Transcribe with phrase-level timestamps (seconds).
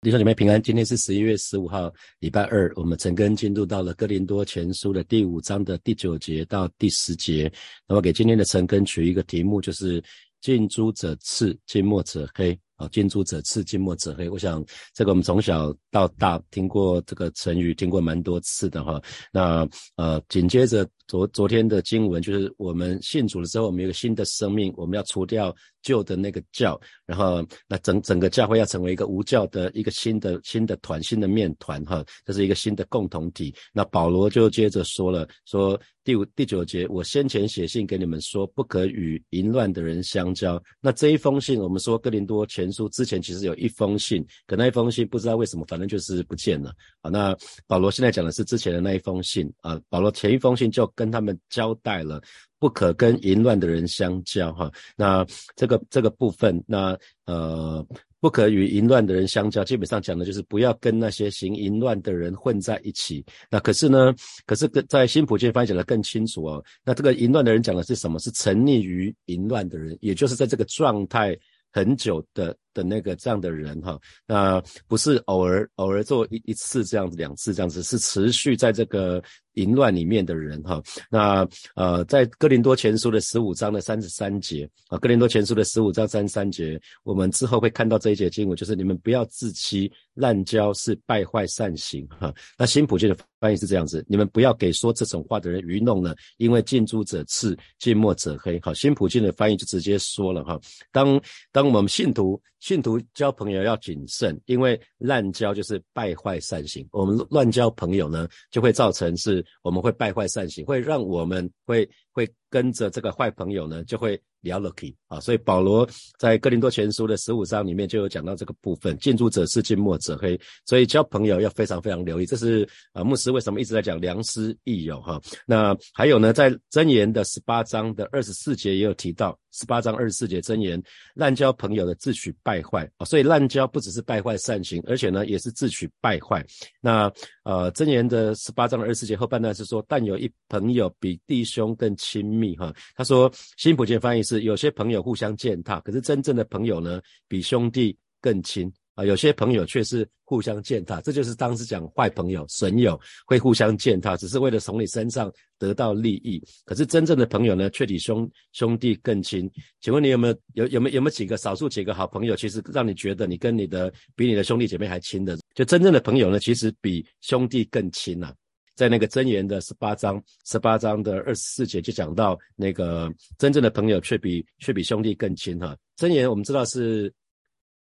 [0.00, 2.72] 弟兄姐妹平安，今天是十一月十五号，礼拜二。
[2.76, 7.52] 我们陈根进入到了哥林多前书的第五章的第九节到第十节。
[7.84, 10.00] 那么给今天的陈根取一个题目，就是
[10.40, 12.56] “近朱者赤，近墨者黑”。
[12.78, 14.30] 啊，近朱者赤，近墨者黑。
[14.30, 14.64] 我想
[14.94, 19.00] 这个我们从小到大听过这个成语，听过蛮多次的哈。
[19.32, 25.54] 那呃，紧接着昨昨天的经文，就是我们信主了之后，我们有个新的生命，我们要除掉。
[25.80, 33.54] 旧的那个教，然后那整整个教会要成为一个无教的一个新的新的团，新的面团哈，这是一个新的共同体。
[33.72, 40.60] 那保罗就接着说了，说第五第九节，我先前写信给你们说，不可与淫乱的人相交。
[40.80, 47.10] 那这一封信，我们说哥林多前书之前其实有一封信，可那一封信不知道为什么，反正就是不见了啊。
[47.10, 52.20] 那保罗现在讲的是之前的那一封信啊，保罗前一封信就跟他们交代了。
[52.60, 55.24] 不可跟淫乱的人相交，哈，那
[55.54, 57.86] 这个这个部分，那呃，
[58.18, 63.24] 不可与淫乱的人相交，基本上讲的就是不要跟那些行淫乱的人混在一起。
[63.48, 64.12] 那可是呢，
[64.44, 66.64] 可是跟在新普京翻译讲的更清楚哦。
[66.84, 68.18] 那这个淫乱的人讲的是什么？
[68.18, 71.38] 是沉溺于淫乱的人，也就是在这个状态
[71.70, 79.22] 很久的的那个这样的人，哈，那不是偶尔偶尔做一一次这样子，两次这样子，是持续在这个。
[79.54, 81.44] 淫乱里面的人哈，那
[81.74, 92.32] 呃，在哥林多前书的十五章的三十三节啊，哥林多前书的十五章三十三节，我们之后会看到这一节经文，就是你们不要自欺，滥交是败坏善行哈。
[92.56, 98.60] 那新普京的翻译是这样子，你们不要给说这种话的人愚弄了，因为近朱者赤，近墨者黑。
[98.62, 100.56] 好，新普京的翻译就直接说了哈，
[100.92, 109.44] 当当我们信徒信徒交朋友要谨慎，因为滥交就是败坏善行，我们乱交朋友呢，就会造成是。
[109.62, 114.20] 我们会败坏善行，会让我们会会跟着这个坏朋友呢，就会。
[114.40, 122.24] 聊 lucky 啊，所以保罗在哥林多前书的十五章里面就有讲到这个部分，近朱者赤，近墨者黑，所以交朋友要非常非常留意。
[122.24, 125.20] 这是啊，牧师为什么一直在讲良师益友哈？
[125.44, 130.80] 那还有呢，在箴言的十八章的二十四节也有提到，十八章二十四节真言，
[131.14, 136.46] 滥交朋友的自取败坏啊，所以滥交不只是败坏善行，而且呢也是自取败坏。
[136.80, 144.28] 那呃，真言的十八章二十四节后半段是说，但有一朋友比弟兄更亲密哈，他说新普健翻译。
[144.28, 148.70] 是有些朋友互相践踏，可是真正的朋友呢，比兄弟更亲
[149.00, 149.04] 啊。
[149.04, 156.42] 有些朋友却是互相践踏，这就是当时讲坏朋友、损友会互相践踏，只是为了从你身上得到利益。
[156.64, 159.50] 可是真正的朋友呢，却比兄兄弟更亲。
[159.80, 165.38] 请问你有没有有有没有有没有几个少数几个好朋友，其实让你觉得你跟你的比你的兄弟姐妹还亲的？
[165.54, 168.34] 就真正的朋友呢，其实比兄弟更亲呐。
[168.74, 175.76] 在那个箴言的十八章，十八章的二十四节就讲到，那个真正的朋友却比却比兄弟更亲哈。
[175.96, 177.12] 箴言我们知道是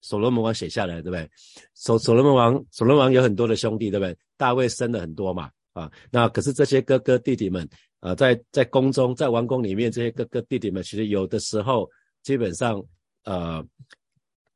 [0.00, 1.28] 所罗门王写下来，对不对？
[1.74, 4.16] 所所罗门王，所罗门王有很多的兄弟，对不对？
[4.36, 7.68] 大卫生了很多嘛，啊，那可是这些哥哥弟弟们，
[8.00, 11.88] 啊，在在宫中，在王宫里面，这些哥哥弟弟们，其实有的时候
[12.22, 12.82] 基本上，
[13.24, 13.64] 呃，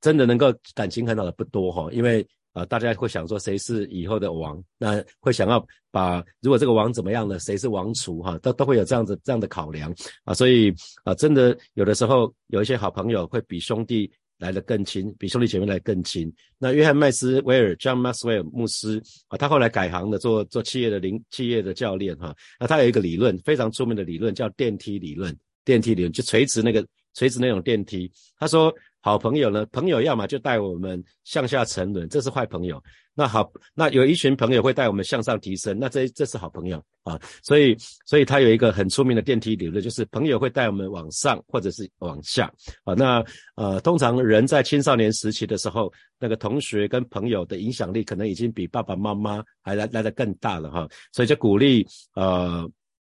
[0.00, 2.26] 真的能够感情很好的不多哈，因为。
[2.54, 4.62] 啊，大家会想说谁是以后的王？
[4.76, 7.38] 那会想要把如果这个王怎么样呢？
[7.38, 8.20] 谁是王储？
[8.20, 9.90] 哈，都都会有这样子这样的考量
[10.24, 10.34] 啊。
[10.34, 10.70] 所以
[11.02, 16.30] 啊，真的有的时候有一些好朋友会比兄弟来的更亲，比兄弟姐妹来更亲。
[16.58, 22.34] 那约翰麦斯威尔 （John Maxwell） 牧师啊，他后来改行的做做企业的领企业的教练哈。
[22.58, 28.10] 那他有一个理论非常出名的理论叫电梯理论，电梯理论就垂直那个垂直那种电梯。
[28.36, 28.74] 他说。
[29.02, 29.66] 好朋友呢？
[29.72, 32.80] 朋友要么就带我们向下沉沦，这是坏朋友。
[33.14, 37.20] 那好，那有一群朋友会带我们向上提升，那这这是好朋友啊。
[37.42, 37.76] 所以，
[38.06, 42.50] 所以他有一个很出名的电梯理论，就是朋友会带我们往上或者是往下
[42.84, 42.94] 啊。
[42.94, 43.22] 那
[43.56, 50.88] 呃，通常人在青少年时期的时候，那个同学跟朋友的影响力可能已经比爸爸妈妈还来来的更大了哈。
[51.12, 52.70] 所以就鼓励呃。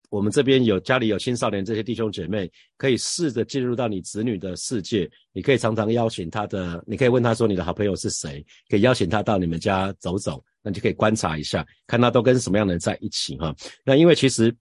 [0.10, 5.10] 我们这边有家里有青少年这些弟兄姐妹，可以试着进入到你子女的世界。
[5.34, 13.54] 你可以常常邀请他的，你可以问他说你的好朋友是谁，可以邀请他到你们家走走，那就可以观察一下，看他都跟什么样的人在一起哈。
[13.84, 14.56] 那因为其实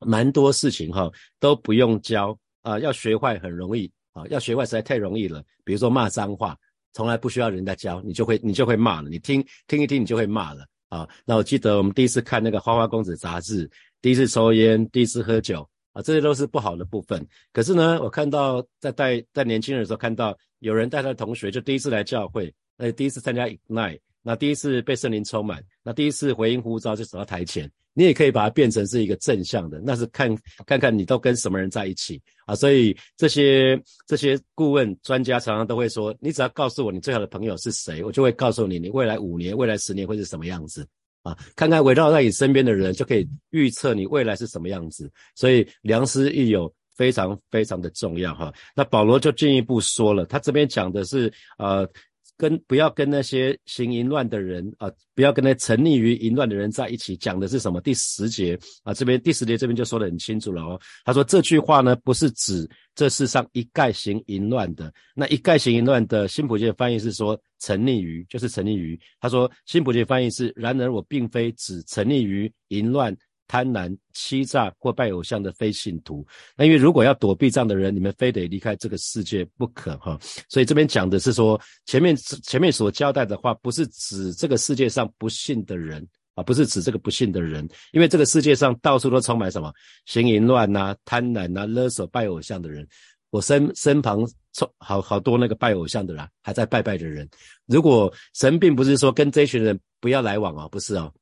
[0.00, 5.42] 蛮多事情哈都不用教啊，要学坏很容易啊，要学坏实在太容易了。
[5.64, 6.56] 比如说骂脏话，
[6.92, 11.08] 从来不需要人家教，你就会你就会骂了，你听听一听你就会骂了啊。
[11.24, 13.68] 那我记得我们第一次看那个《花花公子》杂志。
[14.04, 17.26] 第一次抽烟，第一次喝酒啊，这些都是不好的部分。
[17.54, 30.36] 可是呢，我看到在带在年轻人的时候，看到有人带他的同学，就第一次来教会，呃第一次参加 Ignite，那第一次被圣灵充满，那第一次回应呼召就走到台前，你也可以把它变成是一个正向的，那是看
[30.66, 32.54] 看看你都跟什么人在一起啊。
[32.54, 40.86] 所以这些这些顾问专家常常都会说，你只要告诉我你最好的朋友是谁，我就会告诉你你未来五年、未来十年会是什么样子
[41.24, 41.36] 啊。
[41.56, 45.10] 看看围绕在你身边的人，就可以预测你未来是什么样子。
[45.34, 48.54] 所以良师益友非常非常的重要哈。
[48.76, 51.84] 那保罗就进一步说了，他这边讲的是呃。
[52.36, 57.16] 跟不要跟那些行淫乱的人啊，不要跟那沉溺于淫乱的人在一起。
[57.16, 57.80] 讲的是什么？
[57.80, 60.80] 第十节啊，这边第十节这边就说得很清楚了哦。
[61.04, 64.92] 他说这句话呢，不是指这世上一概行淫乱的。
[65.14, 68.98] 那一概行淫乱的新普界翻译是说沉溺于，就是沉溺于。
[69.20, 73.16] 他说新普界翻译是，然而我并非只沉溺于淫乱。
[73.46, 76.26] 贪婪、欺诈或拜偶像的非信徒，
[76.56, 80.18] 那因为如果要躲避这样的人，你们非得离开这个世界不可哈。
[80.48, 89.72] 所以这边讲的是说，前面前面所交代的话，不是指这个世界上不信的人啊，不是指这个不信的人，因为这个世界上到处都充满什么
[90.06, 92.86] 行淫乱呐、贪婪呐、勒索、拜偶像的人。
[93.30, 97.28] 我身身旁充好好多那个拜偶像的人，还在拜拜的人。
[97.66, 101.12] 如果神并不是说跟这群人不要来往哦，不是哦。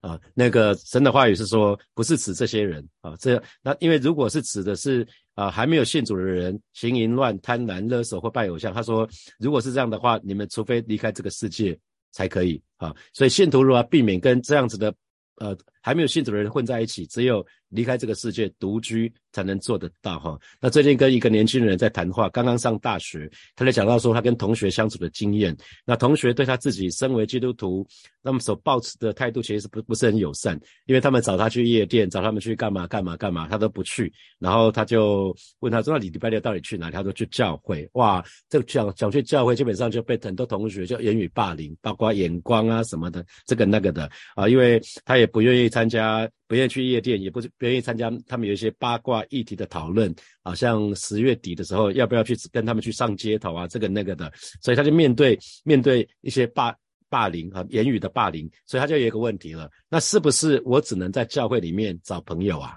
[0.00, 9.06] 啊，那个神的话语是说，不是指这些人啊，这那因为如果是指的是啊还没有信主的人，行淫乱、贪婪、勒索或拜偶像，他说，
[9.38, 11.78] 如果是这样的话，你们除非离开这个世界
[12.12, 12.94] 才可以啊。
[13.12, 14.94] 所以信徒如果要避免跟这样子的
[15.36, 17.46] 呃还没有信徒的人混在一起，只有。
[17.70, 20.38] 离开这个世界独居才能做得到哈。
[20.60, 25.56] 那最近跟一个年轻人在谈话，刚刚上大学，他在讲到说他跟同学相处的经验。
[25.84, 27.86] 那同学对他自己身为基督徒，
[28.22, 34.12] 那么所抱持的态度其实是不不是很友善，因为他们找他去夜店，找他们去干嘛干嘛干嘛，他都不去。
[34.38, 46.28] 然后他就问他说：“那你礼拜六到底去哪里？”他说：“去教会。”哇，这个讲讲去教会，基本上就被很多同学就言语霸凌，包括眼光啊什么的，这个那个的啊，因为他也不愿意参加。
[46.50, 50.12] 不愿意去夜店，也不不愿意参加他们有一些八卦议题的讨论，
[50.42, 56.74] 好像十月底的时候要不要去跟他们去上街头啊，这个那个的，所以他就面对面对一些霸
[57.08, 62.76] 霸凌和言语的霸凌，所以他就有一个问题了，那是不是我只能在教会里面找朋友啊？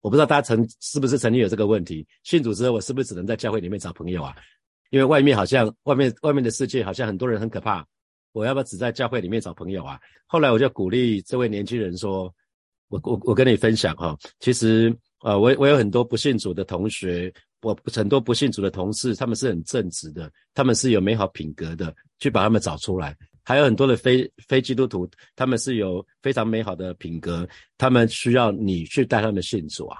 [0.00, 4.34] 我不知道大家曾是不是曾经有这个问题，信主之后我是不是只能在教会里面找朋友啊？
[4.88, 7.86] 因为外面好像外面外面的世界好像很多人很可怕，
[8.32, 10.00] 我要不要只在教会里面找朋友啊？
[10.24, 12.34] 后来我就鼓励这位年轻人说。
[12.92, 23.16] 我我我跟你分享哈，其实啊，我我有很多不信主的同学，我很多不信主的同事，他们是很正直的，他们是有美好品格的，去把他们找出来。
[23.44, 27.48] 还有很多的非非基督徒，他们是有非常美好的品格，
[27.78, 29.96] 他们需要你去带他们信主啊。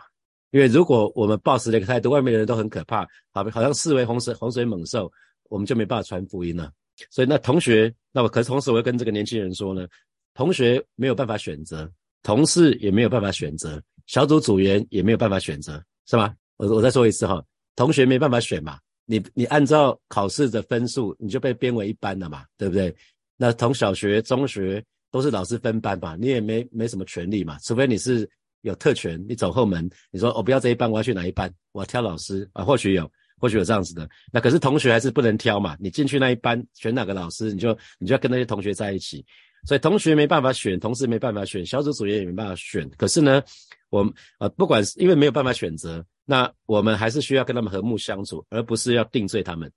[0.50, 5.10] 因为如果我们抱持的一个态度，外面的人都很可怕，好好像视为洪水洪水猛兽，
[5.48, 6.70] 我们就没办法传福音了。
[7.10, 9.88] 所以那同学，那我可是同时我会跟这个年轻人说呢，
[10.34, 11.90] 同学没有办法选择。
[12.22, 16.34] 同事也没有办法选择，小组组员也没有办法选择，是吗？
[16.56, 17.42] 我我再说一次哈，
[17.74, 22.94] 同学没办法选嘛，你你按照考试的分数，你就被编为一班了嘛，对不对？
[23.36, 28.28] 那从小学、中学都是老师分班嘛，你也没没什么权利嘛，除非你是
[28.60, 34.08] 有特权，你走后门，你说我不要这一班，我要去哪一班，我要挑老师啊，或许有，或许有这样子的。
[34.32, 39.24] 那可是同学还是不能挑嘛，你进去那一班选哪个老师，你就你就要跟那些同学在一起。
[39.64, 42.88] 所以同学没办法选，同事没办法选，小组组员也没办法选。
[42.96, 43.42] 可是呢，
[43.90, 49.70] 我呃，不管是因为没有办法选择，那我们还是需要跟他们和睦相处，而不是要定罪他们。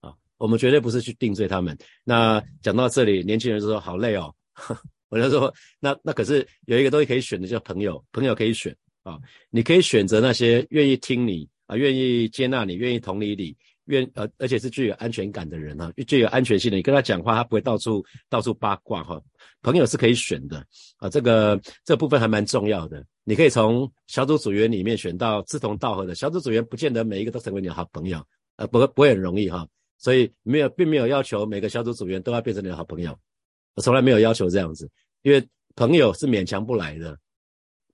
[0.00, 1.76] 啊，我们绝对不是去定罪他们。
[2.04, 4.34] 那讲到这里，年轻人就说好累哦。
[5.08, 8.04] 我就说，那那可是有一个东西可以选的，叫朋友。
[8.12, 9.18] 朋友可以选啊，
[9.50, 13.56] 你可以选择那些愿意听你啊，愿意接纳你，愿意同理你。
[13.86, 16.76] 愿呃，而且是具有安全感的人哈，具有安全性的。
[16.76, 19.20] 你跟他讲话，他不会到处到处八卦哈。
[19.62, 20.64] 朋友是可以选的
[20.98, 23.04] 啊，这个这部分还蛮重要的。
[23.24, 28.24] 你可以从小组组员里面选到志同道合的小组组员，不见得每一个都成为你的好朋友，
[28.56, 29.66] 呃，不不会很容易哈。
[29.98, 33.18] 所以没有，并没有要求每个小组组员都要变成你的好朋友，
[33.74, 34.88] 我从来没有要求这样子，
[35.22, 37.18] 因为朋友是勉强不来的。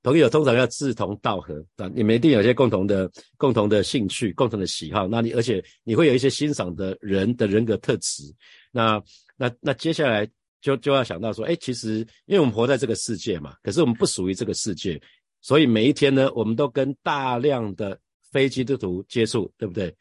[0.03, 5.07] 朋友通常要志同道合啊，你们一定有些共同的、共同的兴趣、共同的喜好。
[5.07, 8.25] 那你而且你会有一些欣赏的人的人格特质。
[8.73, 9.01] 那、
[9.37, 10.29] 那、那接下来
[10.61, 15.01] 就就要想到说，哎，其实因为我们活在这个世界嘛，可是我们不属于这个世界，
[15.41, 17.97] 所以每一天呢，我们都跟大量的
[18.33, 19.95] 非基督徒接触，对不对？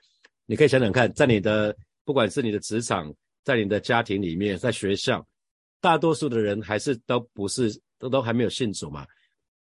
[0.47, 5.23] 你可以想想看，在你的不管是你的职场，在你的家庭里面，在学校，
[5.79, 9.05] 大多数的人还是都不是都都还没有信主嘛。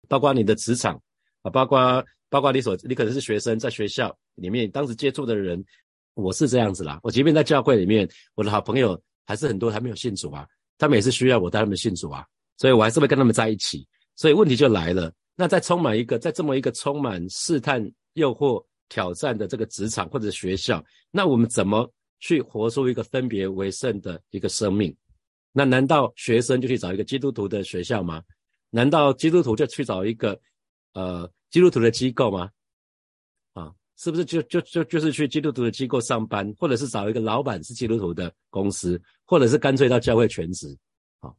[0.08, 1.00] 包括你的职场
[1.42, 5.64] 啊，包括包括你所你可能是学生，在学校里面当时接触的人，
[6.14, 7.00] 我是这样子啦。
[7.04, 12.26] 我即便在教会里面，我的好朋友还是很多还没有信主啊，他们也是需要我带他们信主啊，
[12.58, 13.88] 所以我还是会跟他们在一起。
[14.16, 15.12] 所以问题就来了。
[15.36, 17.82] 那在充满一个在这么一个充满试探、
[18.14, 21.90] 诱惑、挑战的这个职场或者学校，那我们怎么
[22.20, 24.94] 去活出一个分别为圣的一个生命？
[25.54, 28.22] 那难道学生就去找一个基督徒的学校吗？
[28.70, 30.40] 难道基督徒就去找一个
[30.94, 32.50] 呃基督徒的机构吗？
[33.54, 40.78] 啊，是不是就就就就是去基督徒的机构上班，或者是找一个老板是基督徒的公司，或者是干脆到教会全职？
[41.20, 41.36] 好，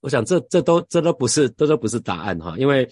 [0.00, 2.88] 我想这这都这都不是这都不是答案哈，因为。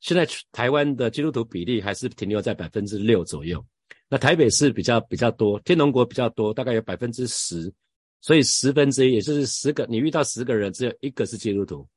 [0.00, 3.64] 现在台湾的基督徒比例还是停留在百分之六左右，
[4.06, 7.72] 那台北市比较比较多，天龙国比较多，大概有百分之十，
[8.20, 11.88] 所以十分之一，也就是十个，你遇到十个人，只有一个是基督徒，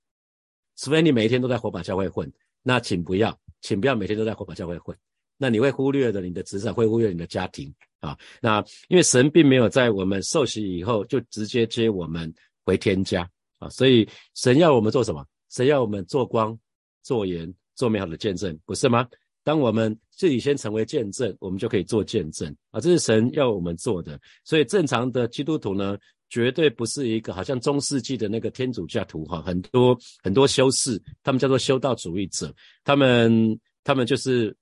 [0.78, 2.32] 除非你每一天都在火把教会混，
[2.64, 4.96] 那请不要，请不要每天都在火把教会混，
[5.38, 13.30] 那你会忽略的你的职场，会忽略你的家庭啊，那因为神并没有在我们受洗以后就直接接我们回天家
[13.60, 15.26] 啊，所以神要我们做什么？
[15.50, 16.58] 神要我们做光
[17.04, 17.54] 做盐。
[17.78, 19.08] 做美好的见证，不是吗？
[19.48, 22.82] 当我们自己先成为见证，我们就可以做见证啊！
[22.82, 24.20] 这是神要我们做的。
[24.44, 25.98] 所以正常的基督徒呢，
[26.30, 34.54] 绝对不是一个好像中世纪的那个天主教徒哈，很多很多修士，他们叫做修道主义者，他们他们就是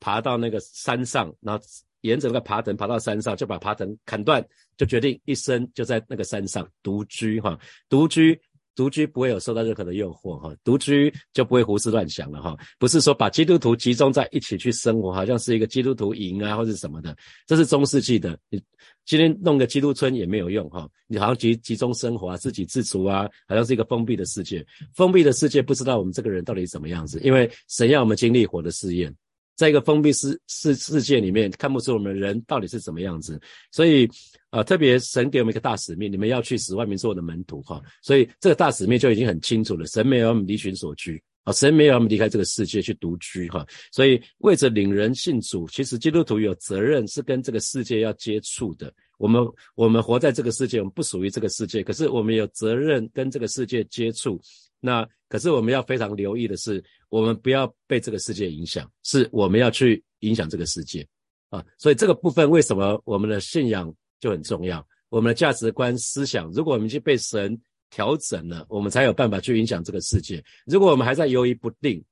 [0.00, 1.64] 爬到那个山上，然后
[2.00, 4.44] 沿着那个爬藤爬到山上，就把爬藤砍断，
[4.76, 7.56] 就决定一生就在那个山上独居哈，
[7.88, 8.36] 独居。
[8.74, 12.56] 独居不会有受到任何的诱惑哈，独居就不会胡思乱想了哈。
[12.78, 17.16] 不是说把基督徒集中在一起去生活，好像是一个基督徒营啊或者什么的，
[17.46, 18.38] 这是中世纪的。
[18.50, 18.60] 你
[19.04, 24.64] 今天弄个基督村也没有用哈，你好像集集中生活啊，自给自足啊，好像是一个封闭的世界。
[24.94, 29.14] 封闭的世界不知道我们这个人到底怎么样子，因为神要我们经历火的试验。
[29.56, 34.08] 在一个封闭世世世界里面，看不出我们人到底是怎么样子，所以，
[34.50, 39.86] 呃，特别神给我们一个大使命，你们要去使万民做我的门徒，哈，所以这个大使命就已经很清楚了。
[39.86, 48.92] 神没有我们离群所居，啊，神没有我们离开这个世界去独居，哈，所以为着领人信主，其实基督徒有责任是跟这个世界要接触的。
[49.18, 49.40] 我们
[49.76, 54.40] 我们活在这个世界，我们不属于这个世界，可是我们有责任跟这个世界接触。
[54.80, 56.82] 那可是我们要非常留意的是，
[57.14, 61.06] 我们不要被这个世界影响，是我们要去影响这个世界
[61.48, 61.64] 啊。
[61.78, 64.84] 所以这个部分为什么我们的信仰就很重要？
[65.10, 67.56] 我们的价值观、思想，如果我们去被神
[67.88, 70.42] 调整了，我们才有办法去影响这个世界。
[70.66, 72.04] 如果我们还在犹豫不定，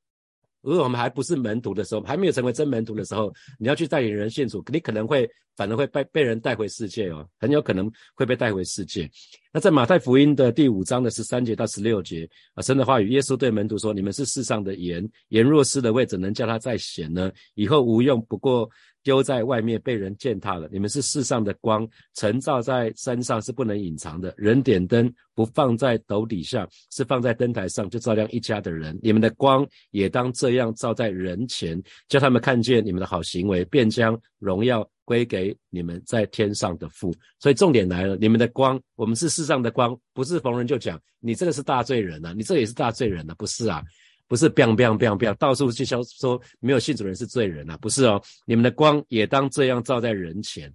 [0.61, 9.11] 如果我们还不是门徒的时候，还没有成为真门徒的时候，你要去带领人信主，你可能会反而会被被人带回世界哦，很有可能会被带回世界。
[9.53, 17.31] 那在马太福音的第五章的十三节到十六节啊，神的话语，耶稣对门徒说：“你们是世上的盐，盐若失了味，怎能叫它再咸呢？
[17.55, 18.69] 以后无用，不过。”
[19.05, 20.69] 丢在外面被人践踏了。
[20.71, 24.33] 你们是世上的光，晨照在山上是不能隐藏的。
[24.37, 28.97] 人点灯不放在斗底下，是放在灯台上，就照亮一家的人。
[29.03, 37.15] 你们的光也当这样照在人前，叫他们看见你们的好行为，便将荣耀归给你们在天上的父。
[37.39, 43.83] 所以重点来了，你们的光，我们是世上的光，不是逢人就讲你这个是大罪人啊，你这也是大罪人啊，不是啊。
[44.29, 48.23] 不是 biang biang biang biang，到处去销说没有信主人是罪人啊，不是哦。
[48.47, 50.73] 你们的光也当这样照在人前，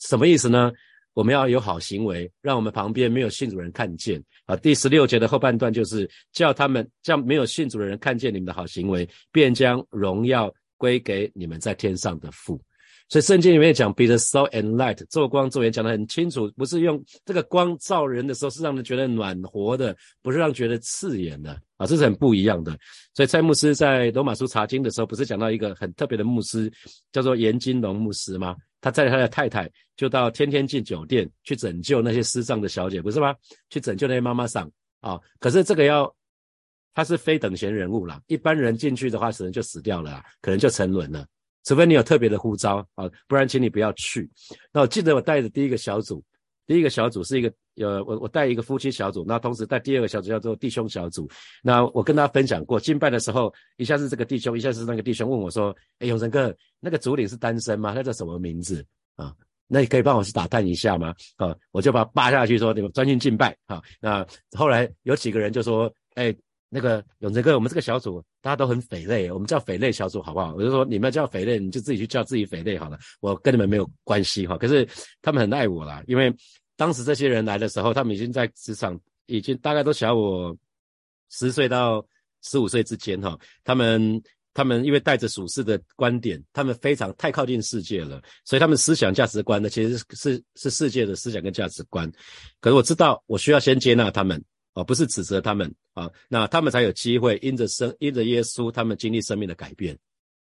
[0.00, 0.72] 什么意思呢？
[1.14, 4.56] 我们要有好行为，让我们旁边没有信主人看见啊。
[4.56, 12.60] 第十六节的后半段就是叫他们叫没有信主的人看见你们的好行为，便将荣耀归给你们在天上的父。
[13.08, 22.76] 所以圣经里面讲，be the salt and light，做光做盐，讲得很清楚，不是用这个光照人的时候，是让人觉得暖和的，不是让觉得刺眼的啊，这是很不一样的。
[23.14, 26.68] 所以蔡牧师在罗马书查经的时候，不是讲到一个很特别的牧师，
[27.12, 28.56] 叫做严金龙牧师吗？
[28.80, 33.34] 他载他的太太就到天天进酒店去拯救那些失丧的小姐，不是吗？
[33.70, 34.68] 去拯救那些妈妈桑
[35.00, 35.16] 啊。
[35.38, 36.12] 可是这个要
[36.92, 41.24] 他是非等闲人物啦，一般人进去的话，可能就死掉了，可能就沉沦了。
[41.66, 44.30] 除非你有特别的呼召啊，不然请你不要去。
[44.72, 46.22] 那我记得我带的第一个小组，
[46.64, 51.28] 第一个小组是一个呃，我我带一个夫妻小组，那同时带第二个小组叫做弟兄小组。
[51.64, 57.92] 那我跟他分享过，敬拜的时候，一下是这个弟兄，一下是那个弟兄问我说：“哎，永成哥，那个主领是单身吗？
[57.92, 59.34] 他叫什么名字啊？
[59.66, 64.24] 那你可以帮我去打探一下吗？”啊，我就把他扒下去说：“你们专心敬拜。”啊，那
[64.56, 66.32] 后来有几个人就说：“哎。”
[66.76, 70.54] 那个永泽哥，我们这个小组大家都很匪类，我们叫匪类小组好不好？
[70.54, 74.58] 我就说你们要叫匪类，你就自己去叫自己匪类好了，我跟你们没有关系哈。
[74.58, 74.86] 可是
[75.22, 76.30] 他们很爱我啦，因为
[76.76, 80.54] 当时这些人来的时候，他们已经在职场，已经大概都小我
[81.30, 82.06] 十岁到
[82.42, 83.38] 十五岁之间哈。
[83.64, 92.06] 他们他们因为带着属世的观点，他们非常太靠近世界了，所以他们思想价值观呢，其实是是世界的思想跟价值观。
[92.60, 94.44] 可是我知道，我需要先接纳他们。
[94.76, 99.98] 啊，不是指责他们啊，那他们才有机会因着生因着耶稣，他们经历生命的改变。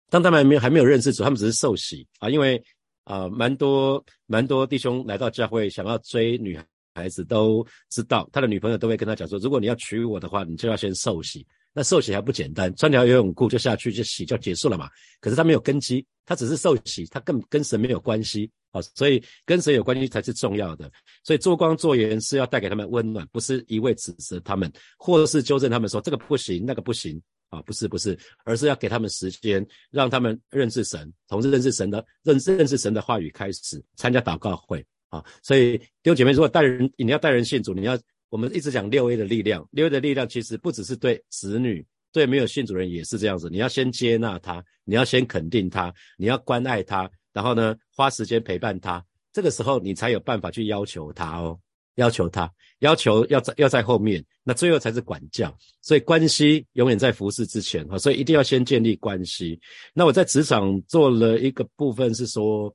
[0.09, 2.61] 当他们还没有还没有认识主，他们只是受洗啊，因为
[3.03, 6.57] 啊，蛮多蛮多弟兄来到教会想要追女
[6.95, 11.45] 孩子，都知道他的女朋友都会跟他讲说，如果你要娶我的话，你就要先受洗。
[11.73, 14.89] 那受洗还不简单，穿条游泳裤就下去就洗就结束了嘛。
[15.21, 18.81] 可是他没有根基，他只是受洗，他更跟神没有关系啊。
[18.93, 20.91] 所以跟神有关系才是重要的。
[21.23, 35.23] 所以做光做盐是要带给他们温暖，不是一味指责他们，或者是纠正他们说这个不行那个不行啊，不是不是，而是要给他们时间，让他们认识神，从认识神的认识认识神的话语开始，参加祷告会啊。
[35.41, 37.97] 所以弟兄姐妹，如果带人你要带人信主，你要。
[38.31, 43.49] 我们一直讲六 A 的力量，六 A 的力量其实不只是对子女，对没有信主人也是这样子。
[43.49, 49.05] 你要先接纳他，你要先肯定他，你要关爱他，然后呢，花时间陪伴他。
[49.33, 51.59] 这个时候你才有办法去要求他哦，
[51.95, 55.53] 要求他，要求要在要在后面，那最后才是管教。
[55.81, 59.59] 所以关系永远在服侍之前哈，所以一定要先建立关系。
[59.93, 62.73] 那我在职场做了一个部分是说。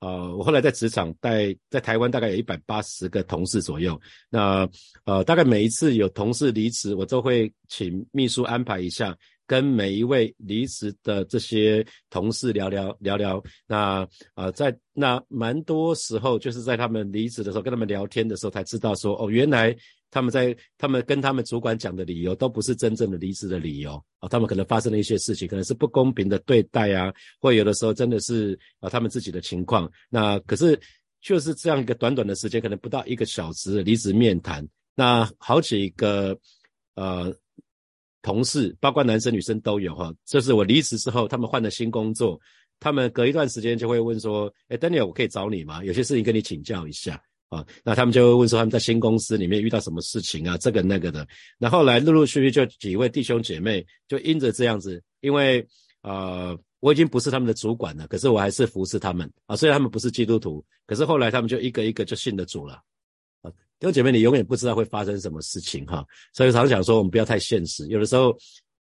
[0.00, 3.98] 呃，我后来在职场带在台湾大概有一百八十个同事左右。
[4.28, 4.68] 那
[5.04, 13.42] 呃，大概每一次有同事离职，我都会请秘书安排一下，跟每一位离职的这些同事聊聊聊聊。
[13.66, 19.74] 那呃，在那蛮多时候，就是在他们离职的时候，跟他们聊天的时候，才知道说，哦，原来。
[20.14, 29.90] 他们在他们跟他们主管讲的理由都不是真正的离职的理由啊，他们可能发生了一些事情，可能是不公平的对待啊，或有的时候真的是啊他们自己的情况。
[30.08, 30.78] 那可是
[31.20, 36.38] 就是这样一个短短的时间，可能不到一个小时离职面谈，那好几个
[36.94, 37.34] 呃
[38.22, 40.14] 同事，包括男生女生都有哈。
[40.24, 42.40] 这是我离职之后，他们换了新工作，
[42.78, 45.82] 他们隔一段时间就会问说：“哎，Daniel，我可以找你吗？
[45.82, 47.20] 有些事情跟你请教一下。”
[47.54, 50.58] 啊，那他们就会问说他们在新公司里面遇到什么事情啊？
[50.58, 51.26] 这个那个的。
[51.56, 55.64] 那后来陆陆续续就几位弟兄姐妹就因着这样子，因为
[56.02, 59.54] 呃我已经不是他们的主管了，可是我还是服侍他们啊。
[59.54, 62.74] 虽然他们不是基督徒，可是后来他们就一个一个就信了主了。
[63.42, 66.04] 啊，弟兄姐妹，你永远不知道会发生什么事情哈。
[66.32, 68.36] 所以常常说我们不要太现实，有的时候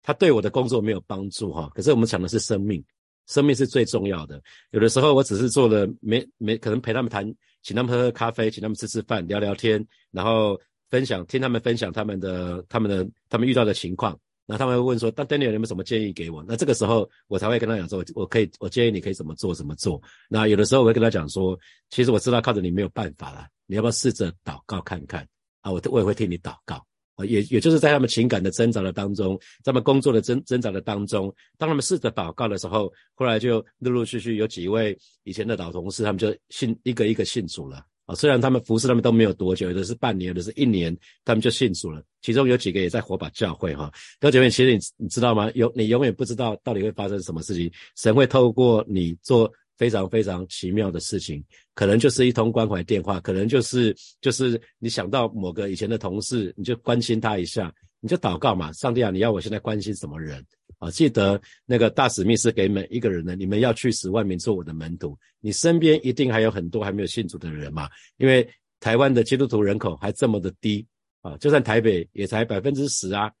[0.03, 1.71] 他对我的工作没有帮助哈。
[1.73, 2.83] 可是我们讲的是生命，
[3.27, 4.41] 生命是最重要的。
[4.71, 7.33] 有的时候我只是做了没没可能陪他们谈。
[7.61, 14.17] 请他们喝喝咖啡，请他们吃吃饭，聊聊天，然后分享，听他们分享他们的、他们的、他们遇到的情况。
[14.45, 21.55] 然后他们会问说：“但 Daniel 有没有什么建议给我？”那这个时候我才会跟他讲说：“我可以，我建议你可以怎么做，怎么做。”那有的时候我会跟他讲说
[21.91, 25.21] ：“其实我知道靠着你没有办法了，你要不要试着祷告看看？”
[25.61, 26.83] 啊，我我也会替你祷告。
[27.25, 38.15] 也也就是在他们情感的挣扎的当中，在他们工作的挣挣扎的当中，当他们试着祷告的时候，后来就陆陆续续有几位以前的老同事，他们就信一个一个信主了啊。
[38.15, 42.01] 虽然他们服侍他们都没有多久，有的是半年，有的是一年，他们就信主了。
[42.21, 43.91] 其中有几个也在火把教会哈。
[44.19, 45.49] 弟兄妹，其实你你知道吗？
[45.55, 49.51] 有你永远不知道到底会发生什么事情，神会透过你做。
[49.79, 51.41] 非常非常奇妙的事情，
[51.73, 60.45] 可能就是一通关怀电话，可能就是就是你想到某个以前的同事，你就关心他一下，你就祷告嘛，上帝啊，你要我现在关心什么人
[60.79, 60.91] 啊？
[60.91, 68.45] 记得那个大使命是给每一个人的，你们要去十万名做我的门徒，你身边一定还有很多还没有信主的人嘛，因为
[68.81, 70.85] 台湾的基督徒人口还这么的低
[71.21, 73.31] 啊，就算台北也才百分之十啊，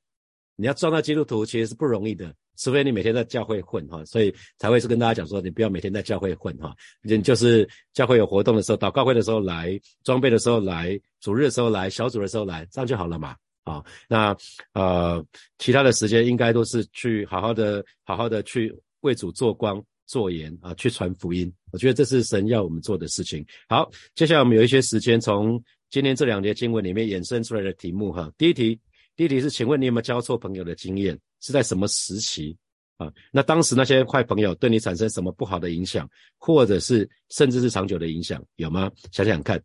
[0.55, 2.33] 你要撞到基督徒其实是不容易的。
[2.59, 13.35] 除非你每天在教会混哈，所以才会是跟大家讲说，你不要每天在教会混哈，你就是教会有活动的时候、祷告会的时候来，装备的时候来，主日的时候来，小组的时候来，这样就好了嘛。
[13.63, 14.35] 啊，那
[14.73, 15.23] 呃，
[15.59, 21.51] 其他的时间应该都是去好好的、好好的去为主做光、做盐啊，去传福音。
[21.71, 23.45] 我觉得这是神要我们做的事情。
[23.67, 28.31] 好，接下来我们有一些时间，从今天这两节经文里面衍生出来的题目哈。
[28.39, 28.79] 第一题，
[29.19, 31.19] 第一题是，请问你有没有交错朋友的经验？
[31.41, 32.55] 是在什么时期
[32.95, 33.11] 啊？
[33.33, 38.89] 那当时那些坏朋友对你产生什么不好的影响，或者是甚至是长久的影响，有吗？
[39.11, 39.61] 想想看。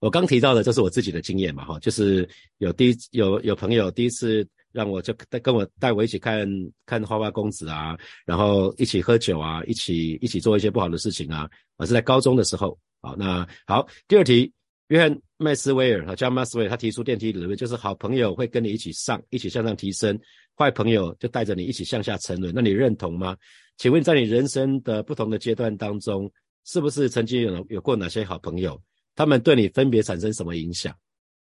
[0.00, 6.46] 我刚提到的，这是我自己的经验嘛，哈，就是有第一有有朋友第一次让我就带跟我带我一起看
[6.84, 7.96] 看花花公子啊，
[8.26, 12.78] 然后一起喝酒啊，一起一起做一些不好的事情啊，我是在高中的时候。
[13.00, 14.52] 好，那好，第二题。
[14.88, 20.16] 约翰麦斯威尔和加麦斯威尔，他提出电梯理论，就是好朋友会跟你一起上，一起向上提升；
[20.56, 22.54] 坏朋友就带着你一起向下沉沦。
[22.54, 23.36] 那你认同吗？
[23.76, 26.30] 请问在你人生的不同的阶段当中，
[26.64, 28.80] 是不是曾经有有过哪些好朋友？
[29.14, 30.94] 他们对你分别产生什么影响？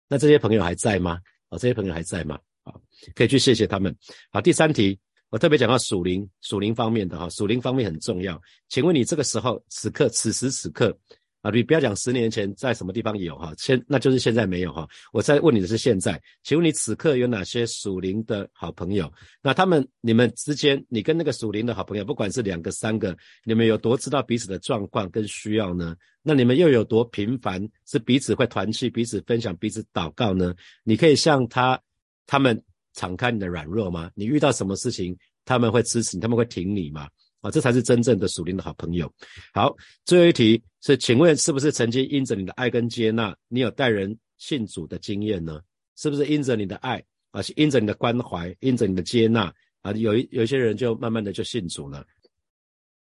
[0.09, 1.19] 那这些朋友还在吗？
[1.47, 2.37] 啊，这些朋友还在吗？
[2.63, 2.73] 啊，
[3.15, 3.95] 可以去谢谢他们。
[4.29, 8.41] 好，第三题，我特别讲到属灵，属灵方面的哈，属灵方面很重要。
[8.67, 10.97] 请问你这个时候，此刻，此时此刻。
[11.41, 14.87] 啊，你不要讲十年前在什么地方有哈，现那就是现在没有哈。
[15.13, 19.09] 我在问你的是现在，请问你此刻有哪些属灵的好朋友？
[19.41, 25.95] 那他们你们之间，你跟那个属灵的好朋友，不管是两个三个，你们有多知道彼此的状况跟需要呢？
[26.21, 30.53] 那你们又有多频繁是彼此会团契、彼此分享、彼此祷告呢？
[30.83, 31.81] 你可以向他
[32.27, 32.61] 他们
[32.93, 34.11] 敞开你的软弱吗？
[34.13, 37.07] 你遇到什么事情，他们会支持你，他们会挺你吗？
[37.41, 39.11] 啊，这才是真正的属灵的好朋友。
[39.53, 39.75] 好，
[40.05, 45.61] 最后一题是，请问是不是曾经因着你的爱跟接纳，你有带人信主的经验呢？
[45.95, 52.05] 是不是因着你的爱啊，因着你的关怀，因着你的接纳啊，有一有一些人就慢慢的就信主了。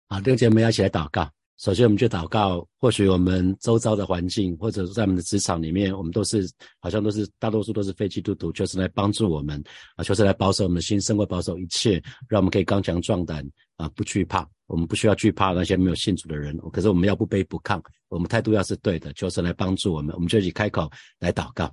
[0.08, 1.32] 好，弟兄姐妹要一起来祷告。
[1.60, 2.66] 首先，我们就祷告。
[2.80, 9.62] 或许我们周遭的环境，或者在我们的职场里面，我们都是好像都是大多数都是非基督徒，就是来帮助我们
[9.98, 13.46] 啊，就是来保守我们的心，胜过保守一切，让我们可以刚强壮胆
[13.76, 14.48] 啊，不惧怕。
[14.68, 20.16] 我们不需要惧怕那些没有信主的人，可是我们要不卑不亢，我们态度要是对的，就是来帮助我们。
[20.16, 21.66] 我们就一起开口来祷告，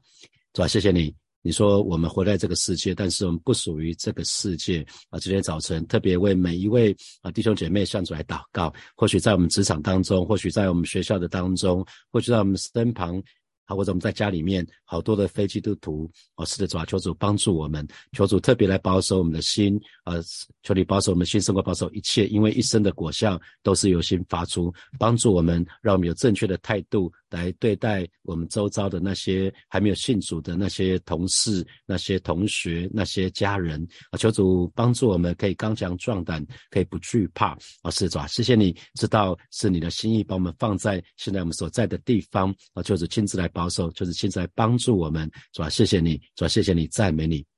[0.54, 0.66] 是吧？
[0.66, 1.14] 谢谢你。
[1.46, 5.18] 你说我们活在这个世界，但是我们不属于这个世界啊！
[5.20, 8.74] 今天早晨特别为每一位啊弟兄姐妹向主来祷告。
[8.96, 13.22] 或许在我们职场当中，或许在我们学校的当中，或许在我们身旁。
[13.66, 20.14] 啊，或者我们在家里面，好多的非基督徒，哦，是的，主啊，求主帮助我们，求主特别来保守我们的心，啊，
[20.62, 43.50] 求你保守我们心，胜过保守一切，因为一生的果效都是由心发出，帮助我们，让我们有正确的态度来对待我们周遭的那些还没有信主的那些同事、那些同学、那些家人，啊，求主帮助我们，可以刚强壮胆，可以不惧怕，啊，是主啊，谢谢你知道是你的心意，把我们放在现在我们所在的地方，啊，求主亲自来。
[43.56, 45.70] 保守就是亲自来帮助我们，主啊？
[45.70, 46.48] 谢谢你，主啊？
[46.48, 47.55] 谢谢你，赞美你。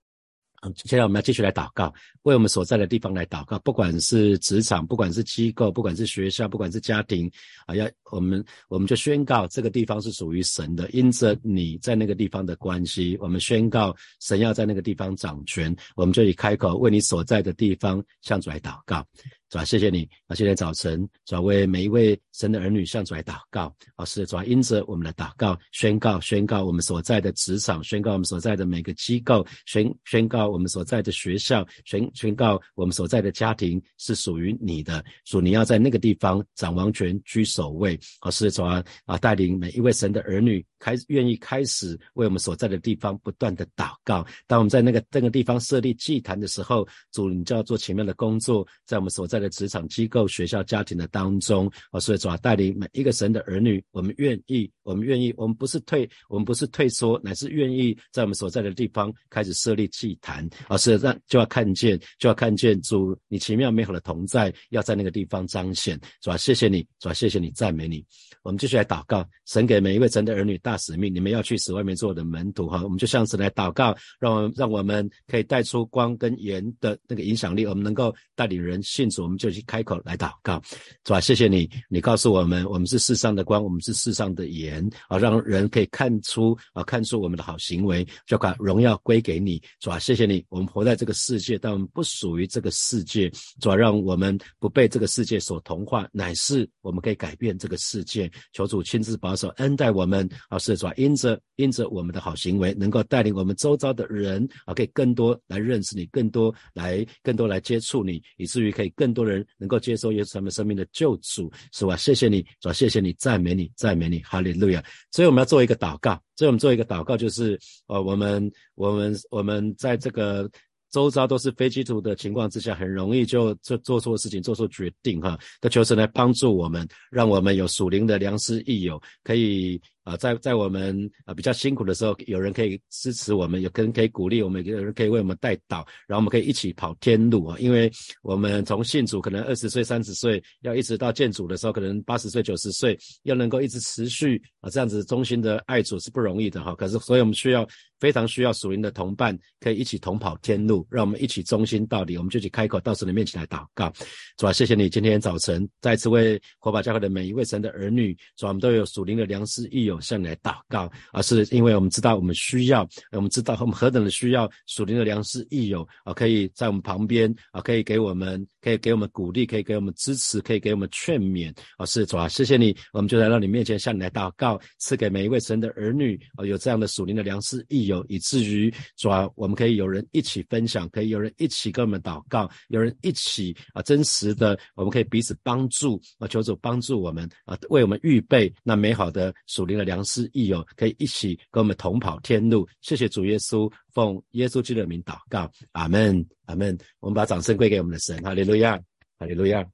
[0.62, 1.92] 嗯，现在我们要继续来祷告，
[2.22, 7.30] 为我们所在的地方来祷告，不管是职场，不管是机构，不管是学校，不管是家庭，
[7.66, 19.06] 啊，要我们我们就宣告这个地方是属于神的，因着你在那个地方的关系，我们宣告神要在那个地方掌权，我们就以开口为你所在的地方向主来祷告。
[19.50, 20.36] 主啊，谢谢你啊！
[20.36, 24.04] 今天早晨，主啊，为每一位神的儿女向主来祷告啊！
[24.04, 35.02] 是主啊，因着我们的祷告，宣告宣告我们所在的职场，宣告我们所在的每个机构，宣宣告我们所在的学校，宣宣告我们所在的家庭是属于你的。
[35.24, 38.30] 主，你要在那个地方掌王权，居首位啊！
[38.30, 44.26] 是主啊啊，带领每一位神的儿女开愿意开始为我们所在的地方不断的祷告。
[44.46, 49.38] 当我们在那个那个地方设立祭坛的时候，主，你就要做奇妙的工作，在我们所在。
[49.38, 68.04] 的职场、机构、学校、家庭的当中，啊，所以主要带领每一个神的儿女，我们愿意，我们愿意，我们不是退，我们不是退缩，乃是愿意在我们所在的地方开始设立祭坛，啊，是让就要看见，就要看见主你奇妙美好的同在，要在那个地方彰显，主要谢谢你，主要谢谢你，赞美你。
[68.42, 79.22] 我们继续来祷告，神给每一位神的儿女大使命，你们要去使外面做的门徒，哈，我们就像是来祷告，让我让我们可以带出光跟盐的那个影响力，我们能够带领人信主。
[79.22, 80.60] 我们就去开口来祷告，
[81.06, 81.20] 是吧？
[81.22, 89.98] 谢谢你，你告诉我们，我们是世上的光，我们是世上的盐啊，让人可以看出啊，看出我们的好行为，就把荣耀归给你，是吧？
[89.98, 98.30] 谢谢你，我们活在这个世界，但我们不属于这个世界，主要让我们不被这个世界所同化，乃是我们可以改变这个世界。
[98.52, 100.94] 求主亲自保守恩待我们啊，是吧？
[100.96, 109.08] 因着因着我们的好行为，能够带领我们周遭的人啊，可以更多来认识你，更多来更多来接触你，以至于可以更。
[109.18, 111.96] 多人能够接受耶稣他们生命的救主，是吧？
[111.96, 114.80] 谢谢你，主，谢谢你，赞美你，赞美你，哈利路亚。
[115.10, 120.48] 所以我们要做一个祷告，所以我们做一个祷告，就是呃，我们我们我们在这个
[120.92, 125.36] 周遭都是非基督徒的情况之下，很容易就做做错事情，做错决定，哈。
[125.60, 129.80] 那求神来帮助我们，让我们有属灵的良师益友，可以。
[130.08, 137.58] 啊，在在我们啊比较辛苦的时候，有人可以支持我们，有人可以鼓励我们，有人可以为我们带导，然后我们可以一起跑天路啊。
[137.58, 137.92] 因为
[138.22, 146.74] 我们从信主可能二十岁、三十岁，要一直到建主的时候，可能八十岁、九十岁，要能够一直持续啊这样子忠心的爱主是不容易的哈。
[146.74, 147.68] 可是，所以我们需要
[148.00, 152.16] 非常需要属灵的同伴，可以一起同跑天路，让我们一起忠心到底。
[152.16, 153.92] 我们就去开口到神的面前来祷告，
[154.38, 159.97] 主啊，谢谢你今天早晨再次为火把教会的每一位神的儿女，主啊，我们都有属灵的良师益友。
[160.00, 192.68] 向你来祷告，而是因为我们知道我们需要，我们知道我们何等的需要属灵的良师益友啊，可以在我们旁边啊，可以给我们，可以给我们鼓励，可以给我们支持，可以给我们劝勉啊，是主啊，谢谢你，我们就来到你面前向你来祷告，赐给每一位神的儿女啊，有这样的属灵的良师益友，以至于主啊，我们可以有人一起分享，可以有人一起跟我们祷告，有人一起啊，真实的，我们可以彼此帮助啊，求主帮助我们啊，为我们预备那美好的属灵的良师益友，可以一起跟我们同跑天路。
[192.82, 196.76] 谢谢主耶稣，奉耶稣基督的名祷告，阿门，阿门。
[197.00, 198.78] 我们把掌声归给我们的神，哈利路亚，
[199.18, 199.66] 哈利路亚。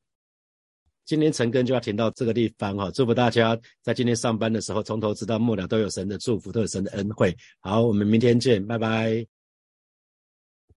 [1.04, 7.36] 今天陈根就要停到这个地方哈，祝福大家在今天上班的时候，从头直到末了都有神的祝福，都有神的恩惠。
[7.60, 9.33] 好，我们明天见，拜拜。